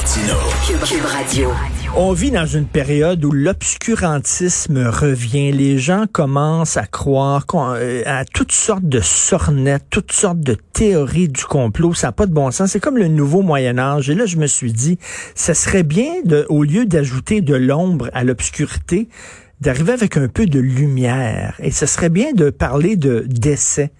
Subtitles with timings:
[0.00, 0.34] Martino.
[0.86, 1.50] Cube Radio.
[1.94, 5.52] On vit dans une période où l'obscurantisme revient.
[5.52, 11.28] Les gens commencent à croire euh, à toutes sortes de sornettes, toutes sortes de théories
[11.28, 11.92] du complot.
[11.92, 12.70] Ça n'a pas de bon sens.
[12.70, 14.08] C'est comme le nouveau Moyen Âge.
[14.08, 14.98] Et là, je me suis dit,
[15.34, 19.06] ça serait bien, de, au lieu d'ajouter de l'ombre à l'obscurité,
[19.60, 21.56] d'arriver avec un peu de lumière.
[21.62, 23.92] Et ce serait bien de parler de d'essais,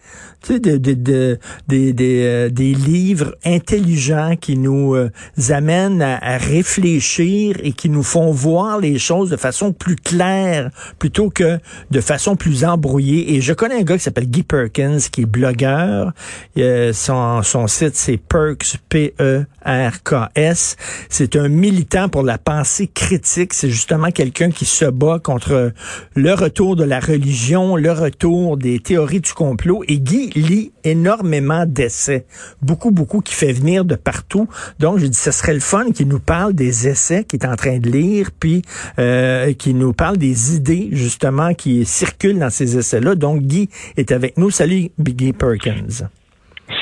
[0.42, 5.10] tu sais, de, de, de, des, des, euh, des livres intelligents qui nous euh,
[5.50, 11.28] amènent à, réfléchir et qui nous font voir les choses de façon plus claire plutôt
[11.28, 11.58] que
[11.90, 13.34] de façon plus embrouillée.
[13.34, 16.12] Et je connais un gars qui s'appelle Guy Perkins, qui est blogueur.
[16.56, 20.76] Euh, son, son site, c'est Perks, P-E-R-K-S.
[21.08, 23.52] C'est un militant pour la pensée critique.
[23.52, 25.72] C'est justement quelqu'un qui se bat contre
[26.14, 29.82] le retour de la religion, le retour des théories du complot.
[29.86, 32.26] Et Guy lit énormément d'essais,
[32.62, 34.48] beaucoup, beaucoup, qui fait venir de partout.
[34.78, 37.56] Donc, je dis, ce serait le fun qu'il nous parle des essais qu'il est en
[37.56, 38.62] train de lire, puis
[38.98, 43.14] euh, qu'il nous parle des idées, justement, qui circulent dans ces essais-là.
[43.14, 44.50] Donc, Guy est avec nous.
[44.50, 46.06] Salut, Guy Perkins.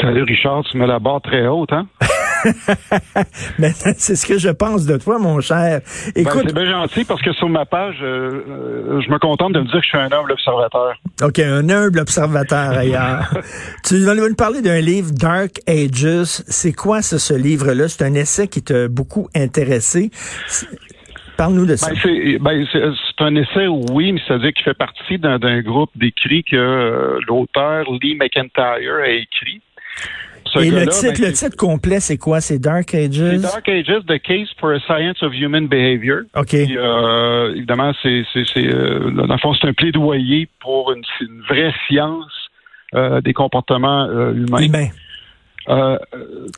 [0.00, 0.64] Salut, Richard.
[0.70, 1.86] Tu mets la barre très haute, hein?
[3.58, 5.80] Mais c'est ce que je pense de toi, mon cher.
[6.14, 9.52] Ben, Écoute, c'est bien gentil parce que sur ma page, euh, euh, je me contente
[9.52, 10.94] de me dire que je suis un humble observateur.
[11.22, 13.30] OK, un humble observateur ailleurs.
[13.84, 16.42] tu vas nous parler d'un livre, Dark Ages.
[16.46, 17.88] C'est quoi ce, ce livre-là?
[17.88, 20.10] C'est un essai qui t'a beaucoup intéressé.
[21.38, 21.92] Parle-nous de ça.
[22.04, 25.90] Ben, ben, c'est un essai, oui, mais ça veut dire qu'il fait partie d'un groupe
[25.94, 29.62] d'écrits que euh, l'auteur Lee McIntyre a écrit.
[30.56, 32.40] Et le titre, ben, le titre complet, c'est quoi?
[32.40, 33.12] C'est Dark Ages?
[33.12, 36.22] C'est Dark Ages, The Case for a Science of Human Behavior.
[36.36, 36.54] OK.
[36.54, 41.42] euh, évidemment, c'est, c'est, c'est, euh, dans le fond, c'est un plaidoyer pour une, une
[41.48, 42.32] vraie science
[42.94, 44.62] euh, des comportements euh, humains.
[44.62, 44.88] Humains.
[45.68, 45.98] Euh,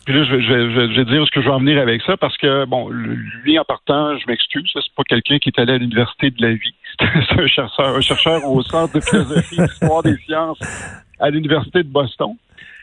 [0.06, 1.80] puis là, je vais, je, vais, je vais dire ce que je vais en venir
[1.80, 5.58] avec ça parce que, bon, lui, en partant, je m'excuse, c'est pas quelqu'un qui est
[5.58, 6.74] allé à l'université de la vie.
[7.00, 10.58] C'est un chercheur, un chercheur au centre de philosophie et d'histoire des sciences
[11.18, 12.34] à l'université de Boston.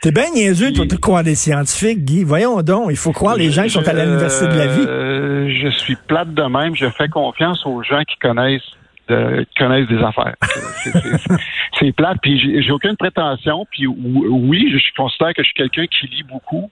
[0.02, 2.24] T'es bien niaiseux, toi, de croire des scientifiques, Guy.
[2.24, 4.86] Voyons donc, il faut croire les gens qui sont à l'université de la vie.
[4.88, 6.76] Euh, je suis plate de même.
[6.76, 8.62] Je fais confiance aux gens qui connaissent
[9.58, 10.36] connaissent des affaires.
[11.80, 13.66] C'est plate, puis j'ai aucune prétention.
[13.72, 16.70] Puis oui, je considère que je suis quelqu'un qui lit beaucoup.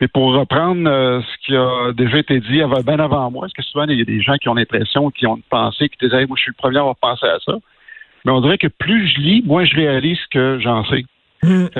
[0.00, 3.62] Mais pour reprendre euh, ce qui a déjà été dit bien avant moi, parce que
[3.62, 6.36] souvent, il y a des gens qui ont l'impression, qui ont pensé, qui disaient, moi,
[6.36, 7.52] je suis le premier à avoir pensé à ça.
[8.24, 11.04] Mais on dirait que plus je lis, moins je réalise que j'en sais.
[11.42, 11.66] Hmm.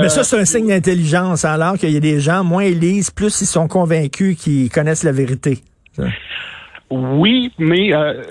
[0.00, 3.10] Mais ça, c'est un signe d'intelligence, alors qu'il y a des gens, moins ils lisent,
[3.10, 5.60] plus ils sont convaincus qu'ils connaissent la vérité.
[6.90, 8.22] Oui, mais euh,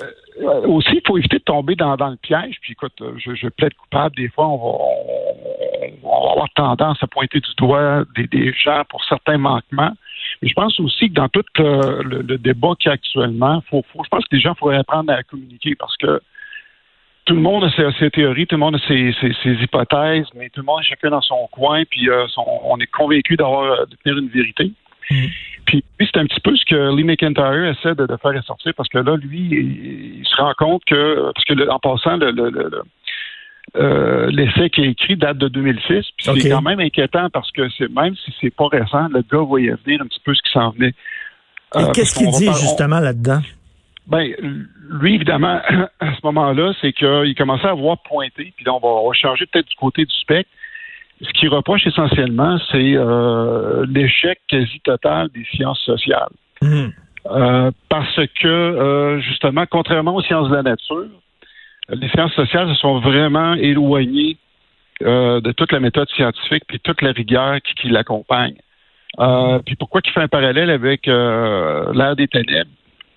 [0.65, 2.57] aussi, il faut éviter de tomber dans, le piège.
[2.61, 4.15] Puis écoute, je, je plaide coupable.
[4.15, 9.91] Des fois, on va, avoir tendance à pointer du doigt des, gens pour certains manquements.
[10.41, 14.09] Mais je pense aussi que dans tout le, débat qu'il y a actuellement, faut, je
[14.09, 16.21] pense que les gens pourraient apprendre à communiquer parce que
[17.25, 19.13] tout le monde a ses, théories, tout le monde a ses,
[19.61, 23.35] hypothèses, mais tout le monde est chacun dans son coin, puis euh, on est convaincu
[23.35, 24.71] d'avoir de tenir une vérité.
[25.11, 25.25] Mm.
[25.69, 28.97] Puis c'est un petit peu ce que Lee McIntyre essaie de, faire ressortir, parce que
[28.97, 32.83] là, lui, il, se rend compte que, parce que en passant, le,
[33.75, 36.05] euh, l'essai qui est écrit date de 2006.
[36.17, 39.43] Puis c'est quand même inquiétant parce que c'est même si c'est pas récent, le gars
[39.43, 40.93] voyait venir un petit peu ce qui s'en venait.
[41.75, 43.41] Et euh, qu'est-ce qu'il dit justement là-dedans?
[44.07, 44.33] Ben,
[44.89, 45.61] lui, évidemment,
[45.99, 49.67] à ce moment-là, c'est qu'il commençait à voir pointer, puis là, on va, changer peut-être
[49.67, 50.49] du côté du spectre.
[51.21, 56.29] Ce qu'il reproche essentiellement, c'est euh, l'échec quasi total des sciences sociales.
[56.61, 56.87] Hmm.
[57.25, 61.09] Euh, parce que, euh, justement, contrairement aux sciences de la nature,
[61.89, 64.37] les sciences sociales se sont vraiment éloignées
[65.01, 68.55] de toute la méthode scientifique puis toute la rigueur qui, qui l'accompagne.
[69.65, 72.69] puis pourquoi il fait un parallèle avec l'ère des ténèbres?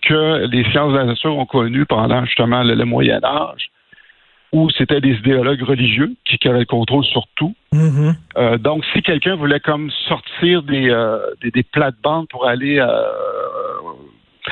[0.03, 3.71] que les sciences de la nature ont connu pendant justement le, Moyen Âge,
[4.53, 7.55] où c'était des idéologues religieux qui, avaient le contrôle sur tout.
[7.73, 8.15] Mm-hmm.
[8.37, 13.03] Euh, donc, si quelqu'un voulait comme sortir des, euh, des, plates-bandes pour aller euh,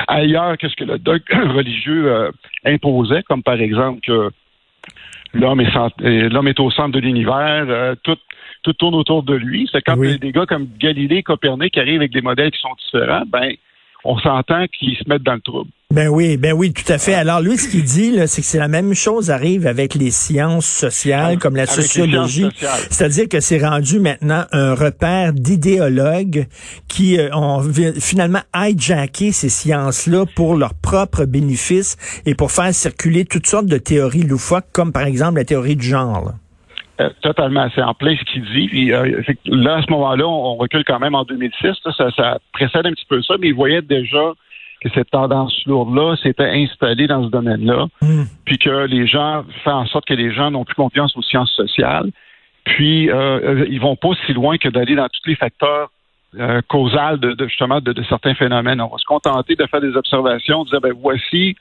[0.07, 1.21] ailleurs que ce que le dogme
[1.55, 2.31] religieux
[2.65, 4.31] imposait, comme par exemple que
[5.33, 8.17] l'homme est, l'homme est au centre de l'univers, tout,
[8.63, 9.69] tout tourne autour de lui.
[9.71, 13.23] C'est quand des gars comme Galilée, Copernic qui arrivent avec des modèles qui sont différents,
[13.27, 13.51] ben
[14.03, 15.69] on s'entend qu'ils se mettent dans le trouble.
[15.91, 17.13] Ben oui, ben oui, tout à fait.
[17.13, 20.65] Alors lui, ce qu'il dit, c'est que c'est la même chose arrive avec les sciences
[20.65, 22.47] sociales, comme la sociologie.
[22.89, 26.47] C'est-à-dire que c'est rendu maintenant un repère d'idéologues
[26.87, 27.61] qui euh, ont
[27.99, 33.77] finalement hijacké ces sciences-là pour leur propre bénéfice et pour faire circuler toutes sortes de
[33.77, 36.33] théories loufoques, comme par exemple la théorie du genre.
[37.01, 38.91] Euh, totalement, c'est en plein ce qu'il dit.
[38.91, 41.73] Euh, là, à ce moment-là, on, recule quand même en 2006.
[41.97, 44.33] ça, ça précède un petit peu ça, mais il voyait déjà
[44.81, 48.23] que cette tendance lourde-là s'était installée dans ce domaine-là, hmm.
[48.45, 51.51] puis que les gens font en sorte que les gens n'ont plus confiance aux sciences
[51.51, 52.09] sociales,
[52.63, 55.89] puis euh, ils vont pas si loin que d'aller dans tous les facteurs
[56.39, 56.61] euh,
[57.17, 58.81] de, justement de, certains phénomènes.
[58.81, 61.55] On va se contenter de faire des observations, de dire ben voici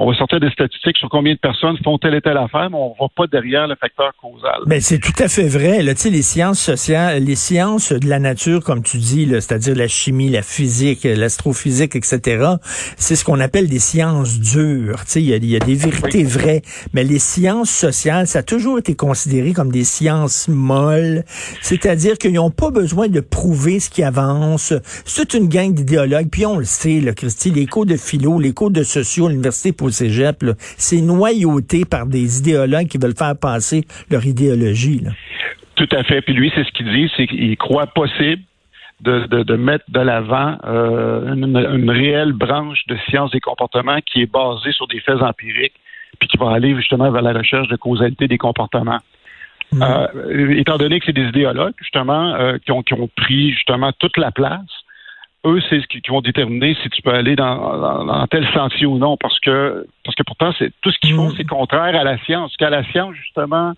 [0.00, 2.78] on va sortir des statistiques sur combien de personnes font telle et telle affaire, mais
[2.78, 4.62] on va pas derrière le facteur causal.
[4.64, 5.82] Ben, c'est tout à fait vrai.
[5.82, 10.30] Là, les sciences sociales, les sciences de la nature, comme tu dis, c'est-à-dire la chimie,
[10.30, 12.54] la physique, l'astrophysique, etc.,
[12.96, 15.02] c'est ce qu'on appelle des sciences dures.
[15.16, 16.62] Il y a, y a des vérités vraies,
[16.94, 21.24] mais les sciences sociales, ça a toujours été considéré comme des sciences molles,
[21.60, 24.72] c'est-à-dire qu'ils n'ont pas besoin de prouver ce qui avance.
[25.04, 28.54] C'est une gang d'idéologues, puis on le sait, là, Christy, les cours de philo, les
[28.54, 33.82] cours de sociaux à l'université pour c'est noyauté par des idéologues qui veulent faire passer
[34.10, 35.02] leur idéologie.
[35.76, 36.20] Tout à fait.
[36.22, 38.42] Puis lui, c'est ce qu'il dit, c'est qu'il croit possible
[39.00, 44.72] de, mettre de l'avant euh, une, réelle branche de sciences des comportements qui est basée
[44.72, 45.74] sur des faits empiriques,
[46.18, 49.00] puis qui va aller justement vers la recherche de causalité des comportements.
[49.72, 49.82] Mm.
[49.82, 53.92] Euh, étant donné que c'est des idéologues, justement, euh, qui, ont, qui ont pris justement
[53.98, 54.60] toute la place,
[55.46, 59.16] eux, c'est ce qui, vont déterminer si tu peux aller dans, tel sentier ou non,
[59.16, 61.34] parce que parce que pourtant, c'est tout ce qu'ils font, mm.
[61.36, 62.56] c'est contraire à la science.
[62.56, 63.72] Qu'à la science, justement,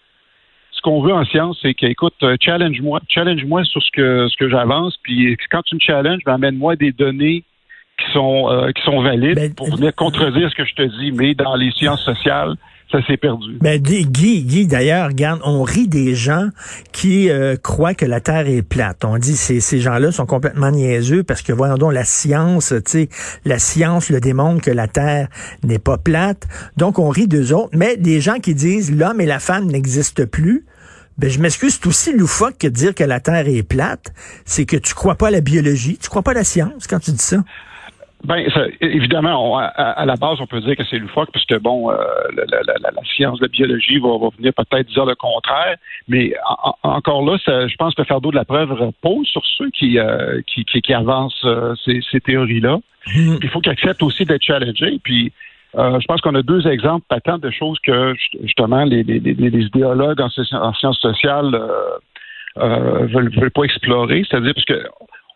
[0.72, 4.48] ce qu'on veut en science, c'est qu'écoute, euh, challenge-moi, challenge-moi sur ce que ce que
[4.48, 7.44] j'avance, puis quand tu me challenges, ben, amène-moi des données
[7.98, 11.12] qui sont euh, qui sont valides ben, pour venir contredire ce que je te dis.
[11.12, 12.56] Mais dans les sciences sociales,
[12.92, 13.58] ça s'est perdu.
[13.60, 16.48] Ben, Guy, Guy d'ailleurs, regarde, on rit des gens
[16.92, 19.04] qui euh, croient que la Terre est plate.
[19.04, 22.90] On dit ces ces gens-là sont complètement niaiseux parce que voyons donc la science, tu
[22.90, 23.08] sais,
[23.44, 25.28] la science le démontre que la Terre
[25.64, 26.46] n'est pas plate.
[26.76, 27.70] Donc on rit d'eux autres.
[27.72, 30.66] Mais des gens qui disent l'homme et la femme n'existent plus.
[31.18, 34.12] Ben, je m'excuse, c'est aussi loufoque que de dire que la Terre est plate.
[34.44, 36.98] C'est que tu crois pas à la biologie, tu crois pas à la science quand
[36.98, 37.38] tu dis ça.
[38.24, 38.46] Ben,
[38.80, 41.96] évidemment, à, la base, on peut dire que c'est loufoque, parce que, bon, euh,
[42.36, 45.76] la, science, la biologie va, venir peut-être dire le contraire,
[46.06, 46.32] mais
[46.82, 50.40] encore là, je pense que le fardeau de la preuve repose sur ceux qui, euh,
[50.46, 52.78] qui, qui, avancent euh, ces, ces théories-là.
[53.08, 53.36] Mmh.
[53.42, 55.32] Il faut qu'ils acceptent aussi d'être challengés, puis
[55.74, 60.20] je pense qu'on a deux exemples patents de choses que, justement, les, les, les idéologues
[60.20, 60.28] en,
[60.74, 61.58] sciences sociales
[62.58, 64.84] euh, veulent, veulent pas explorer, c'est-à-dire parce que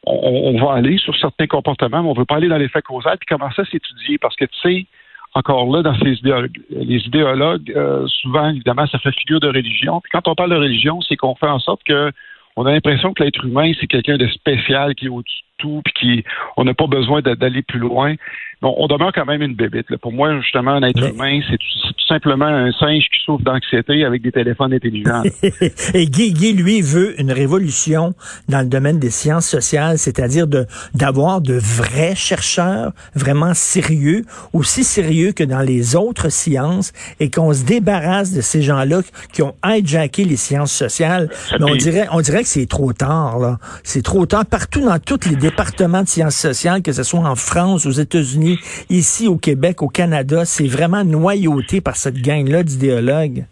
[0.06, 3.18] on, va aller sur certains comportements, mais on ne veut pas aller dans l'effet causal.
[3.18, 4.18] Puis comment ça s'étudier?
[4.18, 4.86] Parce que, tu sais,
[5.34, 10.00] encore là, dans ces idéologues, les idéologues, euh, souvent, évidemment, ça fait figure de religion.
[10.00, 12.12] Puis quand on parle de religion, c'est qu'on fait en sorte que
[12.56, 15.82] on a l'impression que l'être humain, c'est quelqu'un de spécial qui est au-dessus de tout,
[15.84, 16.24] puis qui,
[16.56, 18.14] on n'a pas besoin d'aller plus loin.
[18.62, 19.94] Bon, on demeure quand même une bébête.
[19.98, 21.66] Pour moi, justement, un être humain, c'est tout,
[22.08, 25.24] simplement un singe qui souffre d'anxiété avec des téléphones intelligents.
[25.94, 28.14] Et Guy, Guy, lui, veut une révolution
[28.48, 34.84] dans le domaine des sciences sociales, c'est-à-dire de d'avoir de vrais chercheurs vraiment sérieux, aussi
[34.84, 39.00] sérieux que dans les autres sciences, et qu'on se débarrasse de ces gens-là
[39.32, 41.28] qui ont hijacké les sciences sociales.
[41.58, 43.58] Mais on dirait, on dirait que c'est trop tard, là.
[43.82, 47.36] C'est trop tard partout dans tous les départements de sciences sociales, que ce soit en
[47.36, 48.58] France, aux États-Unis,
[48.90, 53.46] ici au Québec, au Canada, c'est vraiment noyauté par cette gang-là d'idéologues.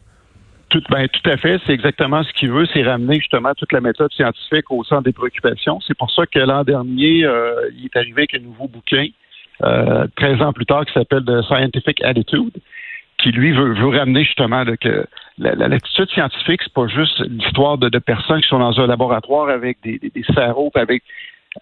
[0.70, 1.60] Tout, ben, tout à fait.
[1.64, 5.12] C'est exactement ce qu'il veut, c'est ramener justement toute la méthode scientifique au centre des
[5.12, 5.78] préoccupations.
[5.86, 9.06] C'est pour ça que l'an dernier, euh, il est arrivé avec un nouveau bouquin,
[9.62, 12.54] euh, 13 ans plus tard, qui s'appelle The Scientific Attitude,
[13.18, 15.06] qui lui veut, veut ramener justement que
[15.38, 19.98] l'attitude scientifique, c'est pas juste l'histoire de, personnes qui sont dans un laboratoire avec des,
[19.98, 20.24] des, des
[20.74, 21.02] avec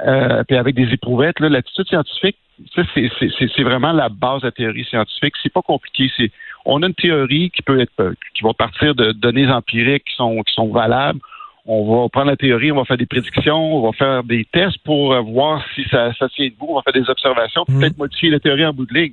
[0.01, 1.41] euh, puis avec des éprouvettes.
[1.41, 2.37] L'attitude scientifique,
[2.75, 5.35] c'est vraiment la base de la théorie scientifique.
[5.43, 6.11] C'est pas compliqué.
[6.17, 6.31] C'est
[6.65, 10.15] on a une théorie qui peut être euh, qui va partir de données empiriques qui
[10.15, 11.21] sont qui sont valables.
[11.65, 14.79] On va prendre la théorie, on va faire des prédictions, on va faire des tests
[14.79, 17.79] pour euh, voir si ça, ça tient debout, on va faire des observations, mmh.
[17.79, 19.13] peut-être modifier la théorie en bout de ligne.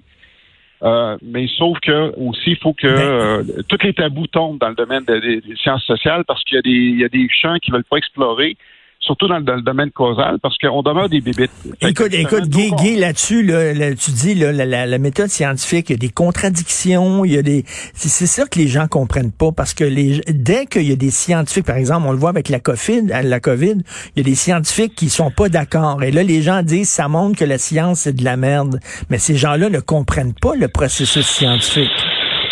[0.81, 4.75] Euh, mais sauf que aussi, il faut que euh, tous les tabous tombent dans le
[4.75, 7.71] domaine des, sciences sociales parce qu'il y a des, il y a des champs qui
[7.71, 8.55] veulent pas explorer
[8.99, 11.51] surtout dans le, dans le domaine causal, parce qu'on demeure des bébites.
[11.81, 15.29] Fait Écoute, écoute, Guy, Guy, là-dessus, là, là, tu dis là, la, la- la méthode
[15.29, 17.63] scientifique, il y a des contradictions, il y a des.
[17.93, 20.95] C'est c'est ça que les gens comprennent pas parce que les dès qu'il y a
[20.95, 23.77] des scientifiques, par exemple, on le voit avec la COVID, la COVID,
[24.15, 26.03] il y a des scientifiques qui sont pas d'accord.
[26.03, 28.79] Et là, les gens disent ça montre que la science c'est de la merde.
[29.09, 31.89] Mais ces gens-là ne comprennent pas le processus scientifique.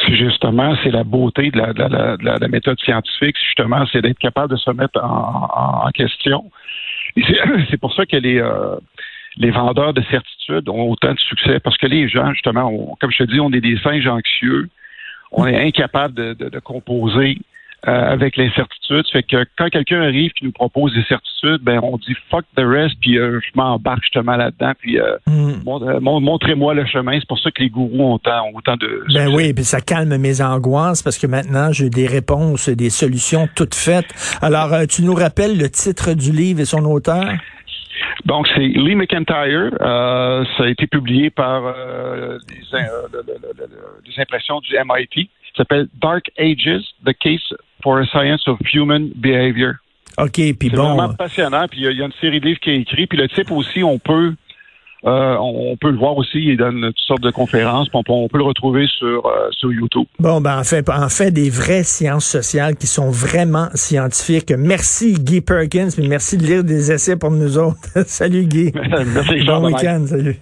[0.07, 4.19] Justement, c'est la beauté de la, la- la- de la méthode scientifique, justement, c'est d'être
[4.19, 6.49] capable de se mettre en, question.
[7.69, 8.75] C'est pour ça que les, euh,
[9.37, 13.23] les vendeurs de certitudes ont autant de succès, parce que les gens, justement, comme je
[13.23, 14.69] te dis, on est des singes anxieux,
[15.31, 17.37] on est incapable de, composer
[17.84, 19.05] avec l'incertitude.
[19.12, 22.62] Fait que quand quelqu'un arrive qui nous propose des certitudes, ben on dit fuck the
[22.65, 25.62] rest, puis euh, je m'embarque justement là-dedans, puis euh, Hmm.
[25.65, 27.19] mon- euh, mon- montrez-moi le chemin.
[27.19, 29.36] C'est pour ça que les gourous ont autant, ont autant de Ben succès.
[29.36, 33.75] oui, puis ça calme mes angoisses parce que maintenant j'ai des réponses, des solutions toutes
[33.75, 34.07] faites.
[34.41, 37.25] Alors, euh, tu nous rappelles le titre du livre et son auteur?
[38.25, 39.72] Donc, c'est Lee McIntyre.
[39.81, 43.67] Euh, ça a été publié par euh, les, euh, le- le- le- le-
[44.05, 45.29] les impressions du MIT.
[45.57, 47.41] Ça s'appelle Dark Ages, The Case
[47.83, 49.73] for a Science of Human Behavior.
[50.19, 50.95] OK, puis C'est bon.
[50.95, 51.67] vraiment passionnant.
[51.67, 53.05] Puis il y a- il y, a une série de livres qui est écrit.
[53.07, 54.33] Puis le type aussi, on peut
[55.05, 56.39] euh, on peut le voir aussi.
[56.39, 57.87] Il donne toutes sortes de conférences.
[57.93, 60.05] On, peut- on peut le retrouver sur, euh, sur YouTube.
[60.19, 64.51] Bon, ben, en fait, en fait, des vraies sciences sociales qui sont vraiment scientifiques.
[64.57, 67.77] Merci, Guy Perkins, puis merci de lire des essais pour nous autres.
[68.07, 68.71] salut, Guy.
[69.13, 70.37] Merci, bon week-end, salut.